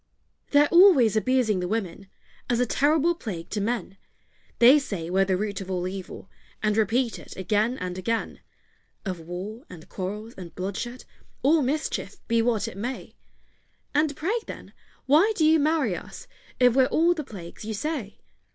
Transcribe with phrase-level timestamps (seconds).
[0.49, 2.07] They're always abusing the women,
[2.49, 3.97] As a terrible plague to men:
[4.57, 6.27] They say we're the root of all evil,
[6.63, 8.39] And repeat it again and again;
[9.05, 11.05] Of war, and quarrels, and bloodshed,
[11.43, 13.15] All mischief, be what it may!
[13.93, 14.73] And pray, then,
[15.05, 16.25] why do you marry us,
[16.59, 18.21] If we're all the plagues you say?